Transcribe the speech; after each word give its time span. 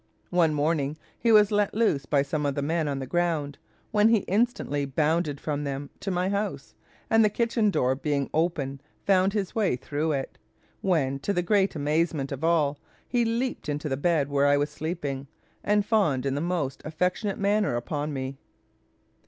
One 0.31 0.55
morning 0.55 0.97
he 1.19 1.31
was 1.31 1.51
let 1.51 1.75
loose 1.75 2.07
by 2.07 2.23
some 2.23 2.43
of 2.43 2.55
the 2.55 2.63
men 2.63 2.87
on 2.87 2.97
the 2.97 3.05
ground, 3.05 3.59
when 3.91 4.09
he 4.09 4.21
instantly 4.21 4.83
bounded 4.83 5.39
from 5.39 5.63
them 5.63 5.91
to 5.99 6.09
my 6.09 6.27
house, 6.29 6.73
and 7.07 7.23
the 7.23 7.29
kitchen 7.29 7.69
door 7.69 7.93
being 7.93 8.27
open, 8.33 8.81
found 9.05 9.33
his 9.33 9.53
way 9.53 9.75
through 9.75 10.13
it; 10.13 10.39
when, 10.81 11.19
to 11.19 11.33
the 11.33 11.43
great 11.43 11.75
amazement 11.75 12.31
of 12.31 12.43
all, 12.43 12.79
he 13.07 13.23
leaped 13.23 13.69
into 13.69 13.87
the 13.87 13.95
bed 13.95 14.27
where 14.27 14.47
I 14.47 14.57
was 14.57 14.71
sleeping, 14.71 15.27
and 15.63 15.85
fawned 15.85 16.25
in 16.25 16.33
the 16.33 16.41
most 16.41 16.81
affectionate 16.83 17.37
manner 17.37 17.75
upon 17.75 18.11
me. 18.11 18.39